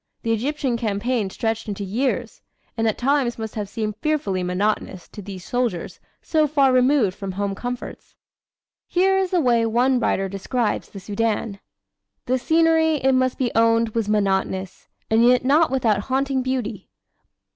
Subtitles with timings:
[0.23, 2.41] The Egyptian campaign stretched into years,
[2.75, 7.33] and at times must have seemed fearfully monotonous to these soldiers so far removed from
[7.33, 8.15] home comforts.
[8.87, 11.59] Here is the way one writer describes the Soudan:
[12.25, 16.89] "The scenery, it must be owned, was monotonous, and yet not without haunting beauty.